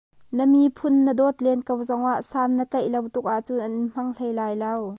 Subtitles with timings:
[0.37, 3.87] Na miphun na dawt len ko zongah san na tlaih lo tuk ahcun an in
[3.93, 4.73] hmang hlei lai lo.